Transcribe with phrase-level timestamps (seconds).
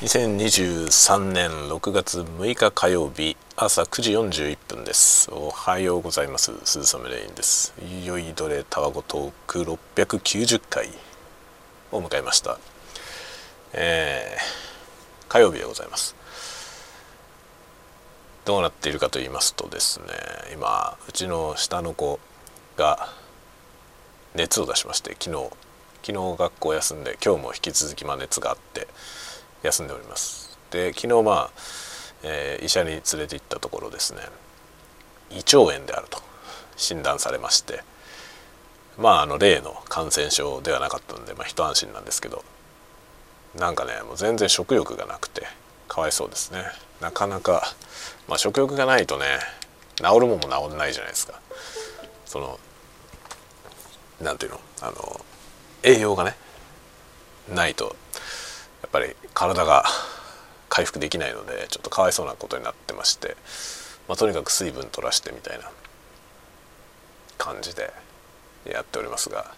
[0.00, 5.30] 2023年6月6日火曜日朝9時41分です。
[5.30, 6.52] おはようございます。
[6.64, 7.74] 鈴雨レインです。
[8.02, 10.88] いよいどれタワゴトーク690回
[11.92, 12.58] を迎えました。
[13.74, 16.16] えー、火曜日でございます。
[18.46, 20.06] どうなっているかと言いますとですね
[20.54, 22.18] 今うちの下の子
[22.78, 23.12] が
[24.34, 25.50] 熱を出しまして昨日
[26.02, 28.88] 昨日学校休んで今日も引き続きま熱があって
[29.62, 30.58] 休んでおります。
[30.70, 31.50] で昨日まあ、
[32.22, 34.20] えー、医者に連れて行ったところですね。
[35.30, 36.22] 胃腸炎であると
[36.76, 37.82] 診断されまして。
[38.98, 42.44] まああの例の感染症ではなかったので、まあ、一安心なんですけど。
[43.58, 45.42] なんかねもう全然食欲がなくて
[45.88, 46.62] かわいそうですね。
[47.00, 47.74] なかなか、
[48.28, 49.24] まあ、食欲がないとね
[49.96, 51.40] 治るもんも治んないじゃないですか。
[52.24, 52.60] その
[54.20, 55.20] なんていうのあの
[55.82, 56.36] 栄養がね
[57.52, 57.96] ないと
[58.92, 59.84] ぱり体が
[60.68, 63.36] 回復できないのでちょっとかわいそうなことになってまして、
[64.08, 65.70] まあ、とにかく水分取らしてみたいな
[67.38, 67.92] 感じで
[68.64, 69.52] やっておりますが、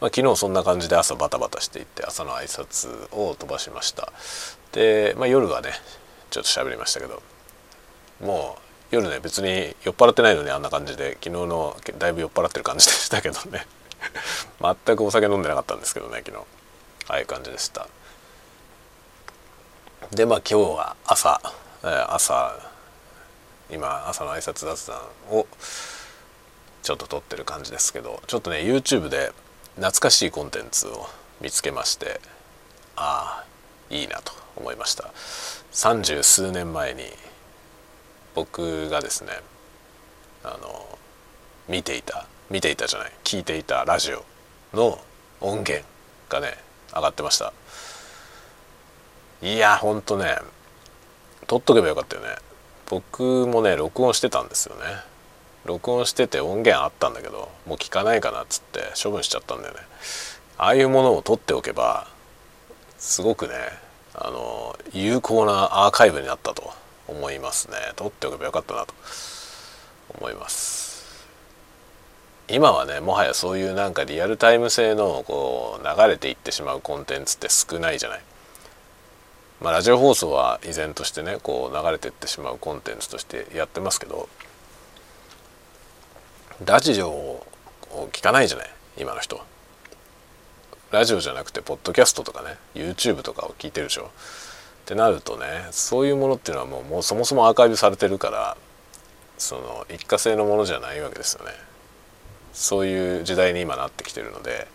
[0.00, 4.12] まあ、昨日そんな感じで朝バタバタしていって朝の挨拶を飛ばしました。
[4.72, 5.70] で、まあ、夜はね
[6.30, 7.22] ちょっと喋りましたけど
[8.20, 8.58] も
[8.92, 13.66] う夜ね別に酔っ払ってないのにあんな感じで昨日のだいぶ酔っ払ってる感じでしたけどね。
[14.86, 16.44] 全くお酒飲んでなかったんですけどね昨日。
[17.08, 17.88] ああいう感じでした。
[20.12, 21.40] でまあ今日は朝、
[21.82, 22.58] えー、朝
[23.70, 24.98] 今朝の挨拶雑談
[25.30, 25.46] を
[26.82, 29.32] ちょっと撮ってる感じですけどちょっとね YouTube で
[29.74, 31.06] 懐かしいコンテンツを
[31.42, 32.20] 見つけまして
[32.96, 35.10] ああいいなと思いました。
[35.70, 37.02] 三十数年前に
[38.34, 39.30] 僕がですね
[40.42, 40.98] あの
[41.68, 44.24] 見ていた見ていたじゃない聞いていたラジオ
[44.74, 44.98] の
[45.40, 45.84] 音源
[46.30, 46.56] がね
[46.94, 47.52] 上がってました。
[49.42, 50.36] いやほんとね
[51.46, 52.28] 撮っとけばよかったよね。
[52.90, 54.82] 僕もね録音してたんですよね。
[55.64, 59.80] 録音してて音源あったんだけどもう聞かないかなっつって処分しちゃったんだよね。
[60.56, 62.08] ああいうものを撮っておけば
[62.98, 63.54] すごくね
[64.14, 66.72] あの有効なアーカイブになったと
[67.06, 67.76] 思いますね。
[67.96, 68.94] 撮っておけばよかったなと
[70.18, 71.28] 思います。
[72.50, 78.20] 今はねもはやそういうなんかリアルタイム性のこう流れていってしまうコンテンツって少ないじゃない。
[79.60, 84.28] まあ、ラジオ放送は依然としてねこう流れていってしまうコンテンツとしてやってますけど
[86.64, 87.46] ラジオを
[88.12, 89.40] 聞かないじゃない今の人。
[90.90, 94.10] ラジオじゃなくてポッドキャストとかね YouTube とかを聞いてるでしょ。
[94.82, 98.56] ってなるとねそういうものっていうのはもうもうそもそもアーカイブされてるから
[99.36, 101.52] その一過性のものじゃないわけですよね。
[102.52, 104.66] そういう時代に今なってきてるので。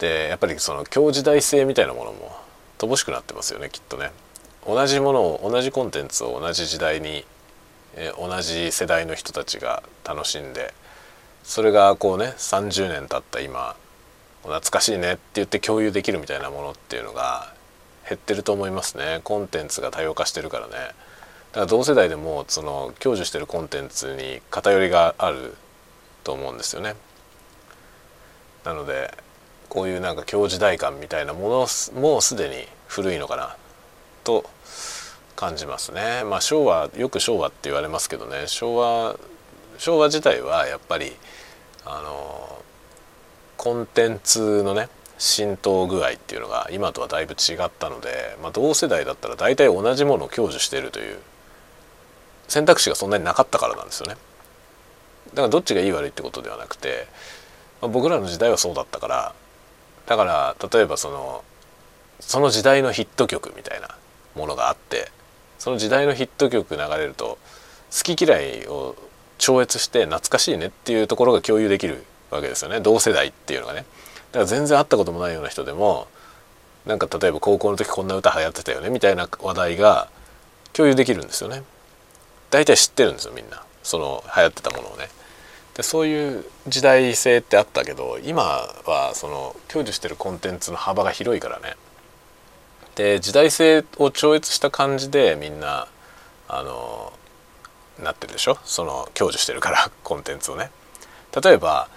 [0.00, 2.34] でやっぱりその強時代性みたいなものも
[2.80, 4.10] 乏しくなってますよねきっとね。
[4.66, 7.24] 同じものを同じコンテンツを同じ時代に、
[7.94, 10.72] え同じ世代の人たちが楽しんで
[11.42, 13.74] それがこうね30年経った今
[14.42, 17.52] 懐かしいねって言って共有できるみたいなものっていうのが
[18.08, 19.20] 減ってると思いますね。
[19.24, 20.72] コンテンツが多様化してるからね。
[20.72, 20.94] だか
[21.60, 25.54] ら同世代でもその享受してるコンテンツに偏りがある
[26.24, 26.94] と思うんですよね。
[28.64, 29.12] なので
[29.70, 31.66] こういうなんか強時代感みたいなもの
[32.00, 33.56] もうすでに古いのかな？
[34.24, 34.44] と
[35.36, 36.22] 感じますね。
[36.24, 39.16] まあ昭和よく昭和って言われますけどね昭和
[39.78, 41.12] 昭和自体はやっぱり
[41.86, 42.62] あの
[43.56, 44.88] コンテンツのね
[45.18, 51.18] 浸透具合っていうのが今とはだいぶ違ったので、まあ、同世代だったら大体同じものを享受しているという
[52.48, 54.16] 選択肢がそんなになかったからなんですよね。
[55.30, 57.06] だからどっちがいい悪いってことではなくて、
[57.80, 59.34] まあ、僕らの時代はそうだったから
[60.10, 61.44] だから例えばその
[62.18, 63.96] その時代のヒット曲みたいな
[64.34, 65.08] ものがあって
[65.60, 67.38] その時代のヒット曲流れると
[67.96, 68.96] 好き嫌いを
[69.38, 72.80] 超越して懐かしいねっていうところが共有できるわけですよね。
[72.80, 73.84] 同世代っていうのがね。
[74.32, 76.08] だから全然会ったこともないような人でも
[76.86, 80.08] なんか例えば高校の時こんな歌流行ってたよねみたいな話題が
[80.72, 81.62] 共有できるんですよね。
[82.50, 83.62] 大体知ってるんですよみんな。
[83.84, 85.08] その流行ってたものをね。
[85.80, 91.74] でそういう時代性ってあったけど今はその享受してるコンテンツの幅が広いからね。
[92.96, 95.88] で時代性を超越した感じでみんな
[96.48, 97.14] あの
[97.98, 98.58] なってるでしょ？
[98.66, 100.70] その享受してるから コンテンツをね。
[101.42, 101.88] 例えば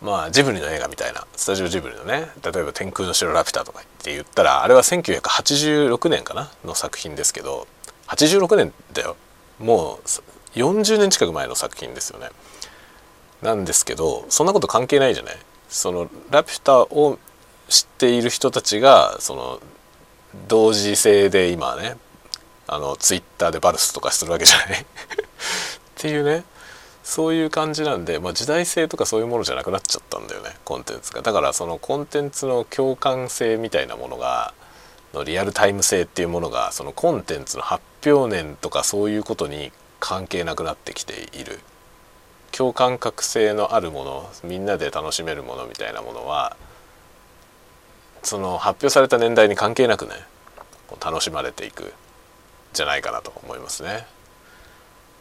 [0.00, 6.48] まあジブリの映画みたいなスタジオジブリのね例えば「天空の城ラピュタ」とかって言ったらあれは1986年かな？
[6.64, 7.66] の作品ですけど
[8.06, 9.16] 86年だよ。
[9.58, 10.08] もう
[10.56, 12.28] 40年近く前の作品ですよね。
[13.42, 15.36] なんですけどそんなこと関係ないじゃない？
[15.68, 17.18] そのラピュタを
[17.68, 19.60] 知っている人たちがその
[20.48, 21.96] 同時性で今ね
[22.66, 24.80] あのツイッターでバルスとかするわけじゃない？
[24.80, 24.84] っ
[25.96, 26.44] ていうね
[27.02, 31.20] そういう感じなんで、まあ、時代性とかそういうものじゃなくなっちゃったんだよねコンテンツが。
[31.22, 34.54] だからそのコンテンツの共感性みたいなものが
[35.12, 41.58] のリアルタイム性っていうものがそのコンテンツの発表年とかそういうことに関係なくなってきている。
[42.52, 46.56] 共感覚性のあるものみんなで楽しめるものみたいなものは
[48.22, 50.12] その発表された年代に関係なくね
[51.04, 51.92] 楽しまれていく
[52.72, 54.06] じゃないかなと思いますね。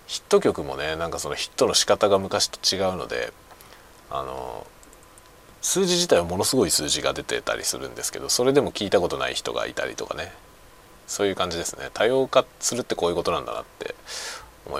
[0.07, 3.31] ヒット曲もねなんかそのヒットの仕方が昔と違うので
[4.09, 4.67] あの
[5.61, 10.33] 数字自体はものすごい数字が出てたりするんですけどそれでも聞いたことない人がいたりとかね
[11.07, 13.95] そういう感じですね多様化するってこういうことなんだなって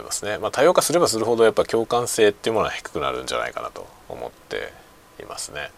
[0.02, 4.74] いますね、まあ、多様化すればするほどやっぱ共感性っていうものは低くなるんじゃないかなと思って
[5.22, 5.72] いますね。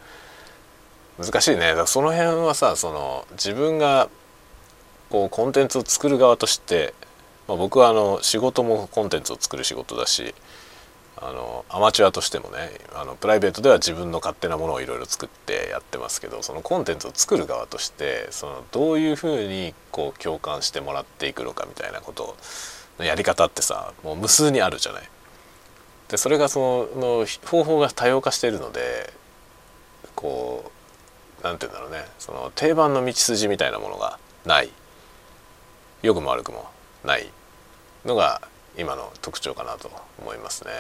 [1.20, 1.60] 難しいね。
[1.60, 4.10] だからその辺はさその自分が
[5.10, 6.94] こうコンテンツを作る側として、
[7.48, 10.34] まあ、僕はあの仕事もコンテンツを作る仕事だし
[11.18, 22.36] あのアマチュアとしてもねあのプライベートでは自分の勝手なものをいろいろ作ってやってますけどそのコンテンツを作る側としてそのどういうふうにこう共感してもらっていくのかみたいなことを
[23.00, 25.10] のやり方ってさもう無数にあるじゃない。
[26.10, 29.12] でそれがその方法が多様化しているので
[30.16, 30.72] こ
[31.42, 34.70] う何て言うんだろうねその定番の道筋みたいなものがない
[36.02, 36.70] 良くも悪くも
[37.04, 37.30] ない
[38.06, 38.42] のが
[38.78, 40.72] 今の特徴かなと思いますね。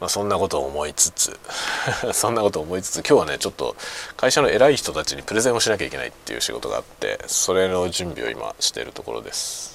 [0.00, 1.38] まあ、そんなことを思いつつ
[2.12, 3.76] そんなことを思いつつ今日はねちょっと
[4.16, 9.73] 会社の偉い人たちにプレゼンをしなきゃいけないっていう仕事があってそれの準備を今しているところです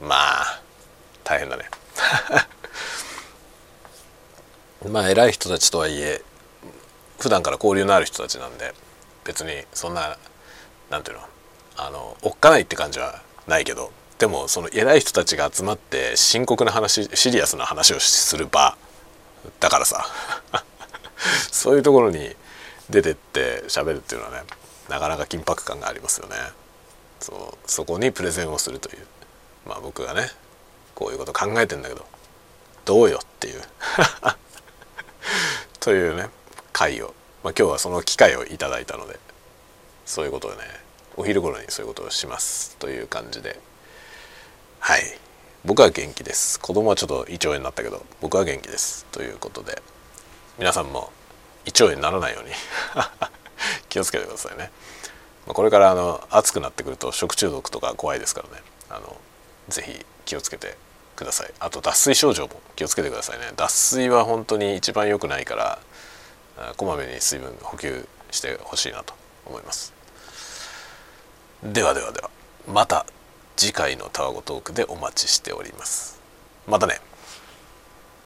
[0.00, 0.60] まあ
[1.24, 1.64] 大変だね。
[4.88, 6.22] まあ偉い人たちとはいえ
[7.18, 8.72] 普段から交流のある人たちなんで
[9.24, 10.16] 別にそんな
[10.90, 11.24] なんていうの
[11.76, 18.76] あのおっかないって感じはないけどでもその偉い人たちが集まって深刻な話シリアスな話をする場
[19.60, 20.06] だからさ。
[21.50, 22.36] そういうところに
[22.88, 24.44] 出てって喋るっていうのはね
[24.88, 26.36] なかなか緊迫感がありますよね。
[27.20, 29.06] そうそこにプレゼンをするという。
[29.68, 30.30] まあ僕がね
[30.94, 32.04] こういうこと考えてんだけど
[32.84, 33.62] どうよっていう。
[35.78, 36.28] というね
[36.72, 39.18] 会を、まあ、今日はその機会をいただいたので
[40.06, 40.58] そういうことをね
[41.16, 43.60] お昼頃にそういうことをしますという感じで。
[44.80, 45.18] はい。
[45.64, 46.58] 僕は元気です。
[46.60, 49.82] 子供はちょっと胃腸炎になったけど僕は元気ですということで
[50.56, 51.12] 皆さんも
[51.66, 52.50] 胃腸炎にならないように
[53.90, 54.70] 気をつけてくださいね。
[55.46, 58.62] まこれからあの暑くなってくると食中毒とか怖いですからね。
[58.88, 59.16] あの
[59.68, 60.76] ぜひ気をつけて
[61.16, 61.52] ください。
[61.60, 63.52] あと脱水症状も気をつけてくださいね。
[63.56, 65.78] 脱水は本当に一番良くないから
[66.76, 69.14] こまめに水分補給してほしいなと
[69.46, 69.92] 思います。
[71.62, 72.30] ではではでは
[72.66, 73.06] また
[73.56, 76.20] 次回のタワゴトークでお待ちしております。
[76.66, 77.00] またね。